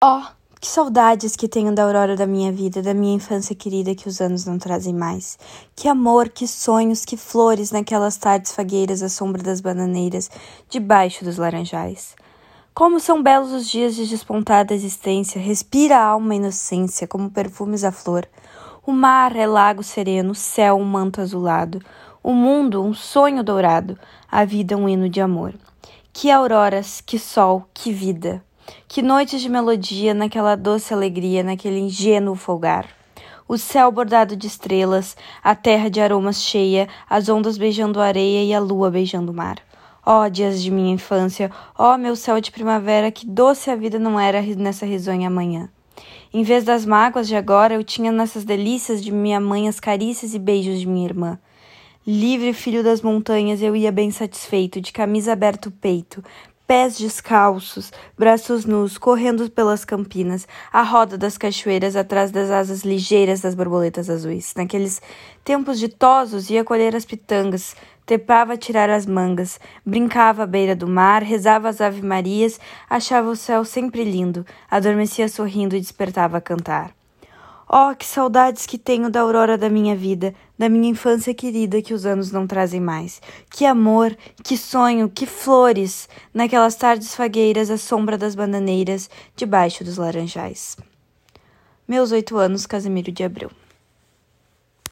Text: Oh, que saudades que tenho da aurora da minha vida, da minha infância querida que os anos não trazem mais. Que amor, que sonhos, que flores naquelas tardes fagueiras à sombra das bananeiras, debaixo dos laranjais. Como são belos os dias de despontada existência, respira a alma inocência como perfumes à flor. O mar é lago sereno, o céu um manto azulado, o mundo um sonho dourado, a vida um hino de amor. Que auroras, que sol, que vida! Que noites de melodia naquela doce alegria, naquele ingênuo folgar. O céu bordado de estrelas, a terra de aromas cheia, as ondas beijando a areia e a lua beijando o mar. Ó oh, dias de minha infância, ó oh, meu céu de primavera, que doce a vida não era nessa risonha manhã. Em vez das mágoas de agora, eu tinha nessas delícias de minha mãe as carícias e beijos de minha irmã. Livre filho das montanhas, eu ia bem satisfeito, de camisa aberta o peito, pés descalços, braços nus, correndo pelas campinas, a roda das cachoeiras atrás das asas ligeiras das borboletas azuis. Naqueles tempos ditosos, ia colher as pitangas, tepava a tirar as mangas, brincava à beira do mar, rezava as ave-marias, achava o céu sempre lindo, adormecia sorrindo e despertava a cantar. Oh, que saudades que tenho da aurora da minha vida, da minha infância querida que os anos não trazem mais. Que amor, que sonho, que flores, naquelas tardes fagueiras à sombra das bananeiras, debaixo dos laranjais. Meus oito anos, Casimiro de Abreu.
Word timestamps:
Oh, 0.00 0.22
que 0.60 0.68
saudades 0.68 1.34
que 1.34 1.48
tenho 1.48 1.74
da 1.74 1.82
aurora 1.82 2.14
da 2.14 2.24
minha 2.24 2.52
vida, 2.52 2.80
da 2.80 2.94
minha 2.94 3.16
infância 3.16 3.52
querida 3.52 3.96
que 3.96 4.06
os 4.06 4.20
anos 4.20 4.46
não 4.46 4.56
trazem 4.56 4.94
mais. 4.94 5.36
Que 5.74 5.88
amor, 5.88 6.28
que 6.28 6.46
sonhos, 6.46 7.04
que 7.04 7.16
flores 7.16 7.72
naquelas 7.72 8.16
tardes 8.16 8.52
fagueiras 8.52 9.02
à 9.02 9.08
sombra 9.08 9.42
das 9.42 9.60
bananeiras, 9.60 10.30
debaixo 10.68 11.24
dos 11.24 11.36
laranjais. 11.36 12.14
Como 12.72 13.00
são 13.00 13.20
belos 13.20 13.50
os 13.50 13.68
dias 13.68 13.96
de 13.96 14.06
despontada 14.06 14.72
existência, 14.72 15.42
respira 15.42 15.98
a 15.98 16.04
alma 16.04 16.36
inocência 16.36 17.08
como 17.08 17.28
perfumes 17.28 17.82
à 17.82 17.90
flor. 17.90 18.24
O 18.86 18.92
mar 18.92 19.34
é 19.34 19.48
lago 19.48 19.82
sereno, 19.82 20.30
o 20.30 20.36
céu 20.36 20.76
um 20.76 20.84
manto 20.84 21.20
azulado, 21.20 21.80
o 22.22 22.32
mundo 22.32 22.84
um 22.84 22.94
sonho 22.94 23.42
dourado, 23.42 23.98
a 24.30 24.44
vida 24.44 24.76
um 24.76 24.88
hino 24.88 25.08
de 25.08 25.20
amor. 25.20 25.54
Que 26.12 26.30
auroras, 26.30 27.00
que 27.00 27.18
sol, 27.18 27.66
que 27.74 27.92
vida! 27.92 28.46
Que 28.86 29.02
noites 29.02 29.40
de 29.40 29.48
melodia 29.48 30.14
naquela 30.14 30.56
doce 30.56 30.92
alegria, 30.92 31.42
naquele 31.42 31.78
ingênuo 31.78 32.34
folgar. 32.34 32.86
O 33.48 33.56
céu 33.56 33.90
bordado 33.90 34.36
de 34.36 34.46
estrelas, 34.46 35.16
a 35.42 35.54
terra 35.54 35.88
de 35.88 36.00
aromas 36.00 36.42
cheia, 36.42 36.88
as 37.08 37.28
ondas 37.28 37.56
beijando 37.56 38.00
a 38.00 38.06
areia 38.06 38.44
e 38.44 38.52
a 38.52 38.60
lua 38.60 38.90
beijando 38.90 39.32
o 39.32 39.34
mar. 39.34 39.58
Ó 40.04 40.22
oh, 40.22 40.28
dias 40.28 40.62
de 40.62 40.70
minha 40.70 40.92
infância, 40.92 41.50
ó 41.78 41.94
oh, 41.94 41.98
meu 41.98 42.14
céu 42.14 42.40
de 42.40 42.50
primavera, 42.50 43.10
que 43.10 43.26
doce 43.26 43.70
a 43.70 43.76
vida 43.76 43.98
não 43.98 44.18
era 44.18 44.42
nessa 44.42 44.86
risonha 44.86 45.30
manhã. 45.30 45.68
Em 46.32 46.42
vez 46.42 46.62
das 46.64 46.84
mágoas 46.84 47.26
de 47.26 47.36
agora, 47.36 47.74
eu 47.74 47.82
tinha 47.82 48.12
nessas 48.12 48.44
delícias 48.44 49.02
de 49.02 49.10
minha 49.10 49.40
mãe 49.40 49.68
as 49.68 49.80
carícias 49.80 50.34
e 50.34 50.38
beijos 50.38 50.78
de 50.80 50.86
minha 50.86 51.06
irmã. 51.06 51.38
Livre 52.06 52.52
filho 52.52 52.82
das 52.82 53.02
montanhas, 53.02 53.62
eu 53.62 53.74
ia 53.74 53.92
bem 53.92 54.10
satisfeito, 54.10 54.80
de 54.80 54.92
camisa 54.92 55.32
aberta 55.32 55.68
o 55.68 55.72
peito, 55.72 56.22
pés 56.68 56.98
descalços, 56.98 57.90
braços 58.16 58.66
nus, 58.66 58.98
correndo 58.98 59.50
pelas 59.50 59.86
campinas, 59.86 60.46
a 60.70 60.82
roda 60.82 61.16
das 61.16 61.38
cachoeiras 61.38 61.96
atrás 61.96 62.30
das 62.30 62.50
asas 62.50 62.82
ligeiras 62.82 63.40
das 63.40 63.54
borboletas 63.54 64.10
azuis. 64.10 64.52
Naqueles 64.54 65.00
tempos 65.42 65.78
ditosos, 65.78 66.50
ia 66.50 66.62
colher 66.62 66.94
as 66.94 67.06
pitangas, 67.06 67.74
tepava 68.04 68.52
a 68.52 68.56
tirar 68.58 68.90
as 68.90 69.06
mangas, 69.06 69.58
brincava 69.84 70.42
à 70.42 70.46
beira 70.46 70.76
do 70.76 70.86
mar, 70.86 71.22
rezava 71.22 71.70
as 71.70 71.80
ave-marias, 71.80 72.60
achava 72.88 73.30
o 73.30 73.36
céu 73.36 73.64
sempre 73.64 74.04
lindo, 74.04 74.44
adormecia 74.70 75.26
sorrindo 75.26 75.74
e 75.74 75.80
despertava 75.80 76.36
a 76.36 76.40
cantar. 76.42 76.97
Oh, 77.70 77.94
que 77.94 78.06
saudades 78.06 78.64
que 78.64 78.78
tenho 78.78 79.10
da 79.10 79.20
aurora 79.20 79.58
da 79.58 79.68
minha 79.68 79.94
vida, 79.94 80.34
da 80.58 80.70
minha 80.70 80.88
infância 80.88 81.34
querida 81.34 81.82
que 81.82 81.92
os 81.92 82.06
anos 82.06 82.32
não 82.32 82.46
trazem 82.46 82.80
mais. 82.80 83.20
Que 83.50 83.66
amor, 83.66 84.16
que 84.42 84.56
sonho, 84.56 85.10
que 85.10 85.26
flores, 85.26 86.08
naquelas 86.32 86.76
tardes 86.76 87.14
fagueiras 87.14 87.70
à 87.70 87.76
sombra 87.76 88.16
das 88.16 88.34
bananeiras, 88.34 89.10
debaixo 89.36 89.84
dos 89.84 89.98
laranjais. 89.98 90.78
Meus 91.86 92.10
oito 92.10 92.38
anos, 92.38 92.64
Casimiro 92.64 93.12
de 93.12 93.22
Abreu. 93.22 93.50